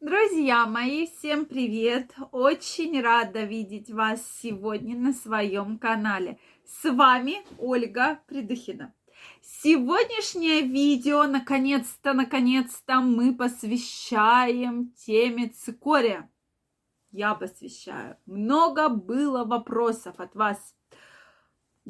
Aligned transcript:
Друзья 0.00 0.64
мои, 0.64 1.06
всем 1.06 1.44
привет! 1.44 2.14
Очень 2.32 3.02
рада 3.02 3.44
видеть 3.44 3.90
вас 3.90 4.22
сегодня 4.40 4.96
на 4.96 5.12
своем 5.12 5.78
канале. 5.78 6.38
С 6.64 6.90
вами 6.90 7.44
Ольга 7.58 8.18
Придухина. 8.26 8.94
Сегодняшнее 9.42 10.62
видео, 10.62 11.24
наконец-то, 11.24 12.14
наконец-то 12.14 13.02
мы 13.02 13.34
посвящаем 13.34 14.90
теме 14.92 15.48
цикория. 15.48 16.30
Я 17.12 17.34
посвящаю. 17.34 18.16
Много 18.24 18.88
было 18.88 19.44
вопросов 19.44 20.14
от 20.18 20.34
вас 20.34 20.74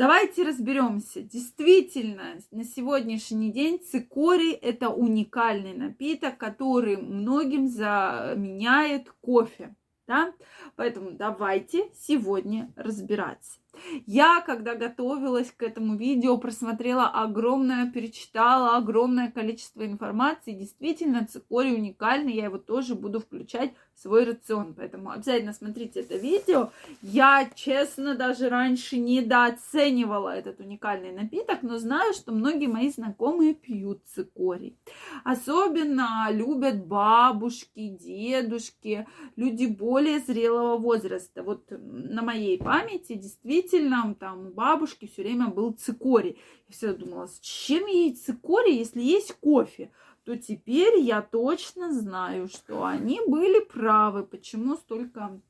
Давайте 0.00 0.44
разберемся. 0.44 1.20
Действительно, 1.20 2.38
на 2.50 2.64
сегодняшний 2.64 3.52
день 3.52 3.78
цикорий– 3.78 4.52
это 4.62 4.88
уникальный 4.88 5.74
напиток, 5.74 6.38
который 6.38 6.96
многим 6.96 7.68
заменяет 7.68 9.12
кофе. 9.20 9.74
Да? 10.06 10.32
Поэтому 10.74 11.10
давайте 11.10 11.90
сегодня 11.94 12.72
разбираться. 12.76 13.60
Я, 14.06 14.40
когда 14.40 14.74
готовилась 14.74 15.50
к 15.50 15.62
этому 15.62 15.96
видео, 15.96 16.36
просмотрела 16.38 17.08
огромное, 17.08 17.90
перечитала 17.90 18.76
огромное 18.76 19.30
количество 19.30 19.86
информации. 19.86 20.52
Действительно, 20.52 21.26
цикорий 21.26 21.74
уникальный, 21.74 22.34
я 22.34 22.44
его 22.44 22.58
тоже 22.58 22.94
буду 22.94 23.20
включать 23.20 23.72
в 23.94 24.00
свой 24.00 24.24
рацион. 24.24 24.74
Поэтому 24.74 25.10
обязательно 25.10 25.52
смотрите 25.52 26.00
это 26.00 26.16
видео. 26.16 26.70
Я, 27.02 27.48
честно, 27.54 28.14
даже 28.14 28.48
раньше 28.48 28.98
недооценивала 28.98 30.30
этот 30.30 30.60
уникальный 30.60 31.12
напиток, 31.12 31.62
но 31.62 31.78
знаю, 31.78 32.12
что 32.12 32.32
многие 32.32 32.66
мои 32.66 32.90
знакомые 32.90 33.54
пьют 33.54 34.02
цикорий. 34.06 34.76
Особенно 35.24 36.28
любят 36.30 36.84
бабушки, 36.86 37.88
дедушки, 38.00 39.06
люди 39.36 39.66
более 39.66 40.20
зрелого 40.20 40.76
возраста. 40.76 41.42
Вот 41.42 41.66
на 41.70 42.22
моей 42.22 42.58
памяти 42.58 43.14
действительно 43.14 43.59
действительно 43.60 44.14
там 44.14 44.46
у 44.46 44.50
бабушки 44.50 45.06
все 45.06 45.22
время 45.22 45.48
был 45.48 45.72
цикорий. 45.72 46.38
Я 46.68 46.74
всегда 46.74 46.94
думала, 46.94 47.26
с 47.26 47.38
чем 47.40 47.86
ей 47.86 48.14
цикорий, 48.14 48.76
если 48.76 49.00
есть 49.00 49.34
кофе? 49.40 49.90
То 50.24 50.36
теперь 50.36 50.98
я 51.00 51.22
точно 51.22 51.92
знаю, 51.92 52.48
что 52.48 52.84
они 52.84 53.20
были 53.26 53.60
правы, 53.60 54.22
почему 54.24 54.76
столько 54.76 55.40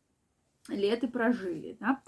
лет 0.71 1.03
и 1.03 1.07
прожили. 1.07 1.77
Да? 1.81 2.03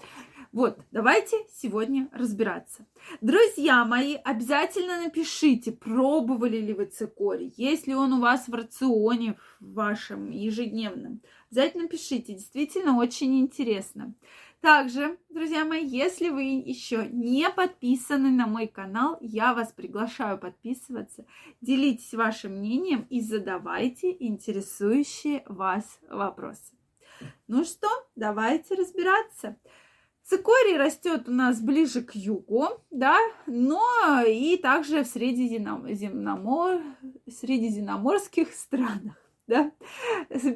Вот, 0.51 0.79
давайте 0.91 1.37
сегодня 1.51 2.09
разбираться. 2.11 2.85
Друзья 3.21 3.83
мои, 3.85 4.15
обязательно 4.23 5.01
напишите, 5.01 5.71
пробовали 5.71 6.57
ли 6.57 6.73
вы 6.73 6.85
цикорий, 6.85 7.53
есть 7.57 7.87
ли 7.87 7.95
он 7.95 8.13
у 8.13 8.21
вас 8.21 8.47
в 8.47 8.53
рационе 8.53 9.35
в 9.59 9.73
вашем 9.73 10.29
ежедневном. 10.29 11.21
Обязательно 11.49 11.87
пишите, 11.87 12.33
действительно 12.33 12.97
очень 12.97 13.39
интересно. 13.39 14.13
Также, 14.61 15.17
друзья 15.29 15.65
мои, 15.65 15.85
если 15.85 16.29
вы 16.29 16.43
еще 16.43 17.09
не 17.11 17.49
подписаны 17.49 18.29
на 18.29 18.47
мой 18.47 18.67
канал, 18.67 19.17
я 19.19 19.53
вас 19.53 19.73
приглашаю 19.73 20.37
подписываться, 20.37 21.25
делитесь 21.59 22.13
вашим 22.13 22.59
мнением 22.59 23.05
и 23.09 23.19
задавайте 23.19 24.15
интересующие 24.17 25.43
вас 25.47 25.99
вопросы. 26.09 26.73
Ну 27.47 27.63
что, 27.63 27.87
давайте 28.15 28.75
разбираться. 28.75 29.57
Цикорий 30.23 30.77
растет 30.77 31.27
у 31.27 31.31
нас 31.31 31.59
ближе 31.61 32.01
к 32.01 32.15
югу, 32.15 32.67
да, 32.91 33.17
но 33.45 34.23
и 34.25 34.57
также 34.57 35.03
в 35.03 35.07
средиземномор... 35.07 36.81
средиземноморских 37.27 38.53
странах 38.53 39.22
да, 39.53 39.71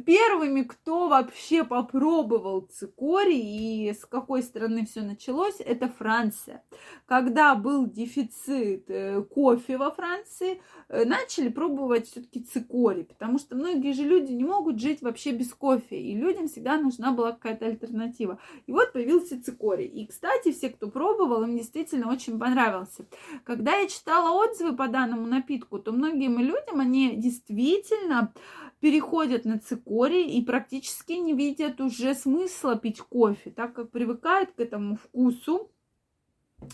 первыми, 0.06 0.64
кто 0.64 1.08
вообще 1.08 1.64
попробовал 1.64 2.62
цикорий 2.62 3.90
и 3.90 3.94
с 3.94 4.06
какой 4.06 4.42
страны 4.42 4.88
все 4.88 5.02
началось, 5.02 5.60
это 5.60 5.88
Франция. 5.88 6.64
Когда 7.06 7.54
был 7.54 7.86
дефицит 7.86 8.90
э, 8.90 9.22
кофе 9.22 9.78
во 9.78 9.92
Франции, 9.92 10.62
э, 10.90 11.06
начали 11.06 11.50
пробовать 11.50 12.08
все-таки 12.08 12.42
цикорий, 12.42 13.04
потому 13.04 13.38
что 13.38 13.56
многие 13.56 13.94
же 13.94 14.04
люди 14.04 14.32
не 14.32 14.44
могут 14.44 14.80
жить 14.80 15.02
вообще 15.02 15.32
без 15.32 15.54
кофе, 15.54 16.02
и 16.02 16.16
людям 16.16 16.48
всегда 16.48 16.78
нужна 16.78 17.12
была 17.12 17.34
какая-то 17.34 17.68
альтернатива. 17.68 18.40
И 18.66 18.72
вот 18.72 18.94
появился 18.94 19.42
цикорий. 19.44 19.86
И, 19.86 20.08
кстати, 20.08 20.52
все, 20.52 20.70
кто 20.70 20.90
пробовал, 20.90 21.44
им 21.44 21.56
действительно 21.56 22.12
очень 22.12 22.40
понравился. 22.40 23.06
Когда 23.44 23.76
я 23.76 23.88
читала 23.88 24.44
отзывы 24.44 24.76
по 24.76 24.88
данному 24.88 25.28
напитку, 25.28 25.78
то 25.78 25.92
многим 25.92 26.40
людям 26.40 26.80
они 26.80 27.16
действительно 27.16 28.34
переходят 28.80 29.46
на 29.46 29.60
цикорий 29.60 30.38
и 30.38 30.44
практически 30.44 31.14
не 31.14 31.34
видят 31.34 31.82
уже 31.82 32.14
смысла 32.14 32.78
пить 32.78 33.00
кофе, 33.00 33.52
так 33.52 33.74
как 33.74 33.92
привыкают 33.92 34.52
к 34.52 34.60
этому 34.60 34.98
вкусу, 34.98 35.72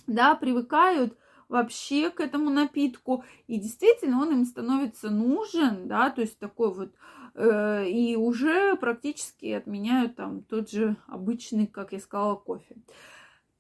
да, 0.08 0.36
привыкают 0.36 1.18
вообще 1.50 2.10
к 2.10 2.20
этому 2.20 2.50
напитку, 2.50 3.24
и 3.48 3.60
действительно 3.60 4.22
он 4.22 4.32
им 4.32 4.46
становится 4.46 5.10
нужен, 5.10 5.88
да, 5.88 6.10
то 6.10 6.22
есть 6.22 6.40
такой 6.40 6.74
вот, 6.74 6.94
э, 7.36 7.88
и 7.88 8.16
уже 8.16 8.76
практически 8.76 9.52
отменяют 9.52 10.16
там 10.16 10.44
тот 10.44 10.70
же 10.70 10.96
обычный, 11.08 11.68
как 11.68 11.94
я 11.94 12.00
сказала, 12.00 12.36
кофе. 12.36 12.76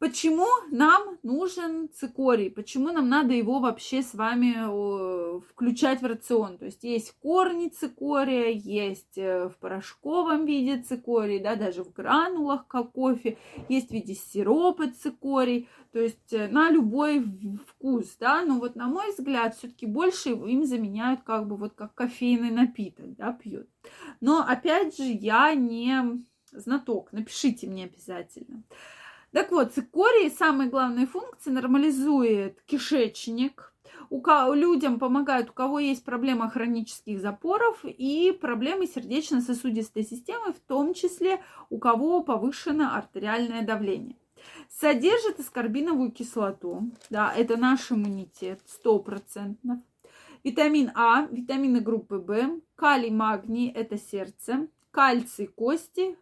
Почему 0.03 0.47
нам 0.69 1.17
нужен 1.23 1.87
цикорий? 1.93 2.49
Почему 2.49 2.91
нам 2.91 3.07
надо 3.07 3.33
его 3.33 3.59
вообще 3.59 4.03
с 4.03 4.13
вами 4.13 5.39
включать 5.49 6.01
в 6.01 6.05
рацион? 6.05 6.57
То 6.57 6.65
есть 6.65 6.83
есть 6.83 7.15
корни 7.21 7.69
цикория, 7.69 8.49
есть 8.49 9.17
э, 9.17 9.47
в 9.47 9.55
порошковом 9.59 10.45
виде 10.45 10.81
цикорий, 10.81 11.39
да, 11.39 11.55
даже 11.55 11.85
в 11.85 11.93
гранулах, 11.93 12.67
как 12.67 12.91
кофе, 12.91 13.37
есть 13.69 13.91
в 13.91 13.93
виде 13.93 14.13
сиропа 14.13 14.91
цикорий, 14.91 15.69
то 15.93 16.01
есть 16.01 16.33
э, 16.33 16.49
на 16.49 16.69
любой 16.69 17.23
вкус, 17.65 18.17
да, 18.19 18.43
но 18.43 18.59
вот 18.59 18.75
на 18.75 18.87
мой 18.87 19.11
взгляд 19.11 19.55
все-таки 19.55 19.85
больше 19.85 20.31
им 20.31 20.65
заменяют 20.65 21.21
как 21.23 21.47
бы 21.47 21.55
вот 21.55 21.75
как 21.75 21.95
кофейный 21.95 22.51
напиток, 22.51 23.15
да, 23.15 23.31
пьют. 23.31 23.69
Но 24.19 24.45
опять 24.45 24.97
же 24.97 25.05
я 25.05 25.53
не 25.53 26.25
знаток, 26.51 27.13
напишите 27.13 27.67
мне 27.67 27.85
обязательно. 27.85 28.63
Так 29.33 29.51
вот, 29.51 29.73
цикорий 29.73 30.29
самые 30.29 30.69
главные 30.69 31.07
функции 31.07 31.49
нормализует 31.49 32.61
кишечник, 32.67 33.73
у 34.11 34.21
кого, 34.21 34.53
людям 34.53 34.99
помогает, 34.99 35.49
у 35.49 35.53
кого 35.53 35.79
есть 35.79 36.05
проблема 36.05 36.51
хронических 36.51 37.19
запоров 37.19 37.83
и 37.83 38.31
проблемы 38.39 38.85
сердечно-сосудистой 38.85 40.03
системы, 40.03 40.53
в 40.53 40.59
том 40.59 40.93
числе 40.93 41.41
у 41.71 41.79
кого 41.79 42.21
повышено 42.21 42.95
артериальное 42.95 43.63
давление. 43.63 44.17
Содержит 44.69 45.39
аскорбиновую 45.39 46.11
кислоту, 46.11 46.91
да, 47.09 47.33
это 47.33 47.57
наш 47.57 47.91
иммунитет, 47.91 48.61
стопроцентно. 48.67 49.81
Витамин 50.43 50.91
А, 50.93 51.25
витамины 51.31 51.79
группы 51.79 52.17
В, 52.17 52.61
калий, 52.75 53.09
магний, 53.09 53.71
это 53.71 53.97
сердце, 53.97 54.67
кальций, 54.91 55.47
кости, 55.47 56.17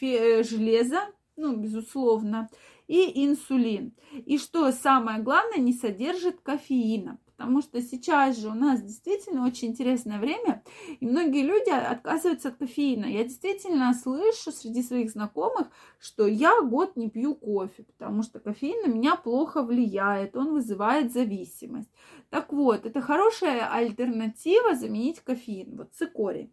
железо, 0.00 1.00
ну, 1.36 1.56
безусловно, 1.56 2.48
и 2.86 3.24
инсулин. 3.26 3.94
И 4.12 4.38
что 4.38 4.70
самое 4.72 5.22
главное, 5.22 5.58
не 5.58 5.72
содержит 5.72 6.40
кофеина. 6.40 7.18
Потому 7.36 7.62
что 7.62 7.82
сейчас 7.82 8.38
же 8.38 8.48
у 8.48 8.54
нас 8.54 8.80
действительно 8.80 9.44
очень 9.44 9.68
интересное 9.68 10.20
время, 10.20 10.62
и 11.00 11.04
многие 11.06 11.42
люди 11.42 11.68
отказываются 11.68 12.50
от 12.50 12.56
кофеина. 12.56 13.06
Я 13.06 13.24
действительно 13.24 13.92
слышу 13.92 14.52
среди 14.52 14.84
своих 14.84 15.10
знакомых, 15.10 15.66
что 15.98 16.28
я 16.28 16.62
год 16.62 16.94
не 16.96 17.10
пью 17.10 17.34
кофе, 17.34 17.82
потому 17.82 18.22
что 18.22 18.38
кофеин 18.38 18.88
на 18.88 18.94
меня 18.94 19.16
плохо 19.16 19.64
влияет, 19.64 20.36
он 20.36 20.52
вызывает 20.52 21.12
зависимость. 21.12 21.90
Так 22.30 22.52
вот, 22.52 22.86
это 22.86 23.00
хорошая 23.00 23.68
альтернатива 23.68 24.76
заменить 24.76 25.18
кофеин. 25.18 25.76
Вот 25.76 25.92
цикорий. 25.92 26.52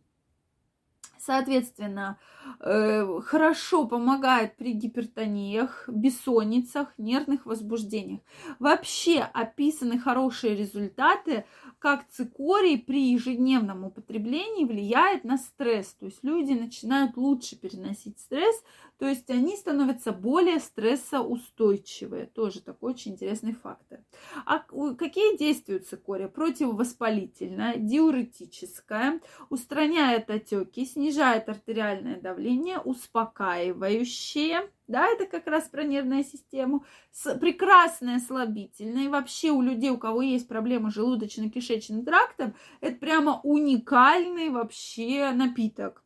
Соответственно, 1.23 2.17
э, 2.59 3.19
хорошо 3.23 3.85
помогает 3.87 4.57
при 4.57 4.73
гипертониях, 4.73 5.87
бессонницах, 5.87 6.87
нервных 6.97 7.45
возбуждениях. 7.45 8.21
Вообще 8.57 9.19
описаны 9.19 9.99
хорошие 9.99 10.55
результаты 10.55 11.45
как 11.77 12.07
цикорий 12.09 12.77
при 12.77 13.11
ежедневном 13.11 13.85
употреблении 13.85 14.65
влияет 14.65 15.23
на 15.23 15.37
стресс. 15.37 15.95
То 15.99 16.05
есть 16.05 16.23
люди 16.23 16.53
начинают 16.53 17.17
лучше 17.17 17.55
переносить 17.55 18.19
стресс, 18.19 18.63
то 18.99 19.07
есть 19.07 19.29
они 19.31 19.55
становятся 19.57 20.11
более 20.11 20.59
стрессоустойчивые. 20.59 22.27
Тоже 22.27 22.61
такой 22.61 22.91
очень 22.93 23.13
интересный 23.13 23.53
фактор. 23.53 23.99
А 24.45 24.59
какие 24.59 25.37
действия 25.37 25.79
цикория? 25.79 26.27
Противовоспалительное, 26.27 27.77
диуретическое, 27.77 29.19
устраняет 29.49 30.29
отеки, 30.29 30.85
снижает 30.85 31.10
артериальное 31.19 32.19
давление, 32.19 32.79
успокаивающее, 32.79 34.69
да, 34.87 35.07
это 35.07 35.25
как 35.25 35.47
раз 35.47 35.65
про 35.65 35.83
нервную 35.83 36.23
систему, 36.23 36.85
с, 37.11 37.35
прекрасное 37.39 38.19
слабительное. 38.19 39.05
И 39.05 39.07
вообще 39.07 39.51
у 39.51 39.61
людей, 39.61 39.89
у 39.89 39.97
кого 39.97 40.21
есть 40.21 40.47
проблемы 40.47 40.91
с 40.91 40.97
желудочно-кишечным 40.97 42.03
трактом, 42.03 42.55
это 42.81 42.97
прямо 42.97 43.39
уникальный 43.43 44.49
вообще 44.49 45.31
напиток. 45.31 46.03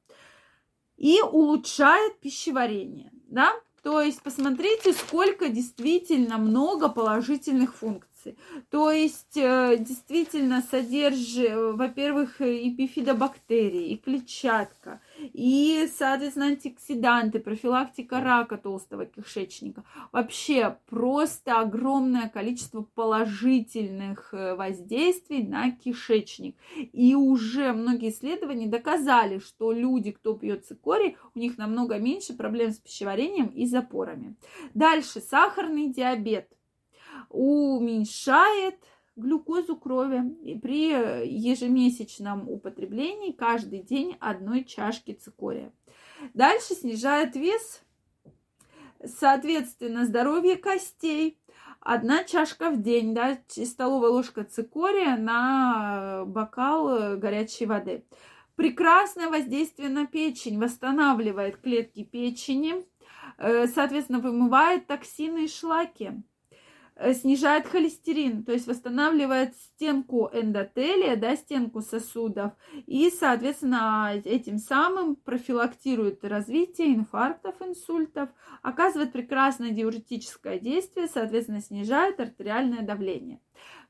и 0.98 1.22
улучшает 1.22 2.20
пищеварение, 2.20 3.12
да? 3.28 3.54
То 3.84 4.02
есть 4.02 4.22
посмотрите, 4.24 4.94
сколько 4.94 5.50
действительно 5.50 6.38
много 6.38 6.90
положительных 6.90 7.76
функций. 7.76 8.15
То 8.70 8.92
есть 8.92 9.38
э, 9.38 9.78
действительно 9.80 10.62
содержит, 10.62 11.76
во-первых, 11.76 12.42
и 12.42 12.70
бифидобактерии, 12.70 13.90
и 13.90 13.98
клетчатка, 13.98 15.02
и, 15.20 15.90
соответственно, 15.98 16.48
антиоксиданты, 16.48 17.40
профилактика 17.40 18.22
рака 18.22 18.58
толстого 18.58 19.06
кишечника. 19.06 19.84
Вообще 20.12 20.78
просто 20.88 21.60
огромное 21.60 22.30
количество 22.30 22.82
положительных 22.82 24.34
э, 24.34 24.56
воздействий 24.56 25.44
на 25.44 25.72
кишечник. 25.72 26.56
И 26.76 27.16
уже 27.16 27.74
многие 27.74 28.10
исследования 28.10 28.68
доказали, 28.68 29.40
что 29.40 29.72
люди, 29.72 30.12
кто 30.12 30.34
пьет 30.34 30.66
цикорий, 30.66 31.18
у 31.34 31.40
них 31.40 31.58
намного 31.58 31.98
меньше 31.98 32.34
проблем 32.34 32.72
с 32.72 32.78
пищеварением 32.78 33.48
и 33.48 33.66
запорами. 33.66 34.36
Дальше 34.74 35.22
сахарный 35.22 35.88
диабет 35.88 36.50
уменьшает 37.36 38.76
глюкозу 39.16 39.76
крови 39.78 40.24
и 40.44 40.58
при 40.58 40.90
ежемесячном 41.28 42.50
употреблении 42.50 43.32
каждый 43.32 43.80
день 43.80 44.18
одной 44.20 44.64
чашки 44.64 45.14
цикория. 45.14 45.72
Дальше 46.34 46.74
снижает 46.74 47.36
вес, 47.36 47.82
соответственно, 49.04 50.06
здоровье 50.06 50.58
костей. 50.58 51.40
Одна 51.80 52.24
чашка 52.24 52.72
в 52.72 52.82
день, 52.82 53.14
да, 53.14 53.38
столовая 53.48 54.10
ложка 54.10 54.44
цикория 54.44 55.18
на 55.18 56.24
бокал 56.26 57.16
горячей 57.18 57.68
воды. 57.68 58.04
Прекрасное 58.56 59.30
воздействие 59.30 59.90
на 59.90 60.08
печень, 60.08 60.60
восстанавливает 60.60 61.58
клетки 61.58 62.04
печени, 62.04 62.86
э, 63.38 63.68
соответственно, 63.68 64.20
вымывает 64.20 64.88
токсины 64.88 65.46
и 65.46 65.48
шлаки. 65.48 66.24
Э, 66.98 67.14
снижает 67.14 67.68
холестерин, 67.68 68.46
то 68.46 68.54
есть 68.54 68.68
восстанавливает 68.68 69.58
стенку 69.58 70.30
эндотелия, 70.32 71.18
да, 71.18 71.36
стенку 71.36 71.82
сосудов, 71.82 72.54
и, 72.86 73.10
соответственно, 73.10 74.14
этим 74.24 74.58
самым 74.60 75.18
профилактирует 75.18 76.24
развитие 76.24 76.96
инфарктов, 76.96 77.62
инсультов, 77.62 78.30
оказывает 78.62 79.12
прекрасное 79.12 79.72
диуретическое 79.72 80.58
действие, 80.58 81.08
соответственно, 81.08 81.60
снижает 81.60 82.18
артериальное 82.22 82.82
давление. 82.82 83.42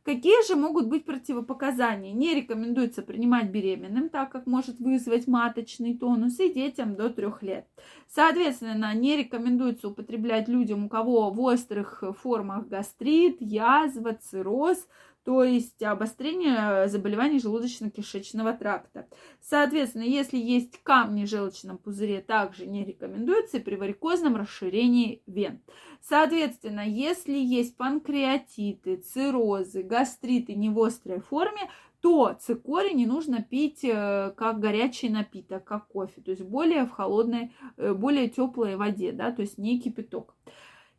Какие 0.03 0.47
же 0.47 0.55
могут 0.55 0.87
быть 0.87 1.03
противопоказания? 1.03 2.13
Не 2.13 2.35
рекомендуется 2.35 3.01
принимать 3.01 3.49
беременным, 3.49 4.09
так 4.09 4.31
как 4.31 4.45
может 4.45 4.79
вызвать 4.79 5.27
маточный 5.27 5.97
тонус, 5.97 6.39
и 6.39 6.53
детям 6.53 6.95
до 6.95 7.09
3 7.09 7.27
лет. 7.41 7.67
Соответственно, 8.07 8.93
не 8.93 9.17
рекомендуется 9.17 9.87
употреблять 9.87 10.47
людям, 10.47 10.85
у 10.85 10.89
кого 10.89 11.31
в 11.31 11.41
острых 11.41 12.03
формах 12.21 12.67
гастрит, 12.67 13.37
язва, 13.39 14.13
цирроз, 14.13 14.87
то 15.25 15.43
есть 15.43 15.81
обострение 15.81 16.87
заболеваний 16.87 17.39
желудочно-кишечного 17.39 18.55
тракта. 18.57 19.07
Соответственно, 19.41 20.03
если 20.03 20.37
есть 20.37 20.81
камни 20.83 21.25
в 21.25 21.29
желчном 21.29 21.79
пузыре, 21.79 22.21
также 22.21 22.67
не 22.67 22.85
рекомендуется 22.85 23.59
при 23.59 23.75
варикозном 23.75 24.35
расширении 24.35 25.23
вен. 25.25 25.61
Соответственно, 25.99 26.87
если 26.87 27.33
есть 27.33 27.75
панкреатиты, 27.75 28.97
циррозы, 28.97 29.81
гастриты 29.81 30.53
не 30.53 30.69
в 30.69 30.79
острой 30.79 31.21
форме, 31.21 31.71
то 32.01 32.37
цикорий 32.39 32.93
не 32.93 33.07
нужно 33.07 33.41
пить 33.41 33.83
э, 33.83 34.31
как 34.37 34.59
горячий 34.59 35.09
напиток, 35.09 35.63
как 35.63 35.87
кофе, 35.87 36.21
то 36.21 36.29
есть 36.29 36.43
более 36.43 36.85
в 36.85 36.91
холодной, 36.91 37.51
э, 37.77 37.95
более 37.95 38.29
теплой 38.29 38.75
воде, 38.75 39.11
да, 39.11 39.31
то 39.31 39.41
есть 39.41 39.57
не 39.57 39.81
кипяток 39.81 40.34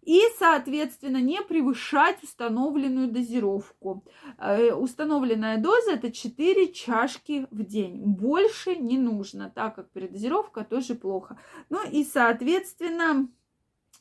и, 0.07 0.23
соответственно, 0.39 1.21
не 1.21 1.43
превышать 1.43 2.23
установленную 2.23 3.09
дозировку. 3.09 4.05
Э, 4.39 4.73
установленная 4.73 5.59
доза 5.59 5.93
это 5.95 6.13
4 6.13 6.73
чашки 6.73 7.47
в 7.51 7.65
день. 7.65 8.03
Больше 8.05 8.77
не 8.77 8.99
нужно, 8.99 9.51
так 9.51 9.75
как 9.75 9.91
передозировка 9.91 10.65
тоже 10.65 10.95
плохо. 10.95 11.39
Ну 11.71 11.81
и, 11.91 12.05
соответственно, 12.05 13.29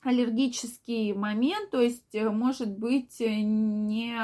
аллергический 0.02 1.14
момент, 1.14 1.72
то 1.72 1.82
есть 1.82 2.14
э, 2.14 2.30
может 2.30 2.70
быть 2.70 3.20
не 3.20 4.16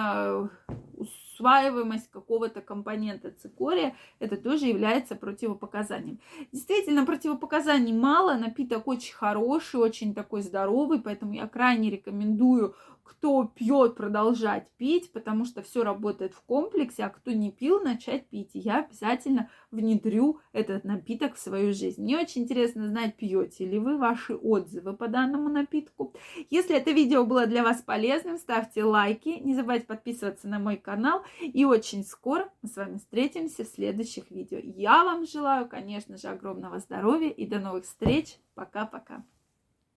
усваиваемость 1.41 2.09
какого-то 2.11 2.61
компонента 2.61 3.31
цикория, 3.31 3.95
это 4.19 4.37
тоже 4.37 4.67
является 4.67 5.15
противопоказанием. 5.15 6.19
Действительно, 6.51 7.05
противопоказаний 7.05 7.93
мало, 7.93 8.35
напиток 8.35 8.87
очень 8.87 9.15
хороший, 9.15 9.79
очень 9.79 10.13
такой 10.13 10.43
здоровый, 10.43 11.01
поэтому 11.01 11.33
я 11.33 11.47
крайне 11.47 11.89
рекомендую 11.89 12.75
кто 13.11 13.51
пьет, 13.55 13.95
продолжать 13.95 14.67
пить, 14.77 15.11
потому 15.11 15.45
что 15.45 15.61
все 15.61 15.83
работает 15.83 16.33
в 16.33 16.41
комплексе, 16.41 17.03
а 17.03 17.09
кто 17.09 17.31
не 17.31 17.51
пил, 17.51 17.81
начать 17.81 18.27
пить. 18.27 18.51
И 18.53 18.59
я 18.59 18.79
обязательно 18.79 19.49
внедрю 19.69 20.39
этот 20.53 20.85
напиток 20.85 21.35
в 21.35 21.39
свою 21.39 21.73
жизнь. 21.73 22.01
Мне 22.01 22.17
очень 22.17 22.43
интересно 22.43 22.87
знать, 22.87 23.17
пьете 23.17 23.65
ли 23.65 23.79
вы 23.79 23.97
ваши 23.97 24.35
отзывы 24.35 24.93
по 24.93 25.07
данному 25.07 25.49
напитку. 25.49 26.13
Если 26.49 26.75
это 26.75 26.91
видео 26.91 27.25
было 27.25 27.47
для 27.47 27.63
вас 27.63 27.81
полезным, 27.81 28.37
ставьте 28.37 28.83
лайки, 28.83 29.29
не 29.29 29.55
забывайте 29.55 29.85
подписываться 29.85 30.47
на 30.47 30.59
мой 30.59 30.77
канал. 30.77 31.23
И 31.39 31.65
очень 31.65 32.03
скоро 32.03 32.51
мы 32.61 32.69
с 32.69 32.75
вами 32.75 32.97
встретимся 32.97 33.63
в 33.63 33.67
следующих 33.67 34.29
видео. 34.31 34.59
Я 34.59 35.03
вам 35.03 35.25
желаю, 35.25 35.67
конечно 35.67 36.17
же, 36.17 36.27
огромного 36.27 36.79
здоровья 36.79 37.29
и 37.29 37.45
до 37.45 37.59
новых 37.59 37.85
встреч. 37.85 38.37
Пока-пока. 38.53 39.23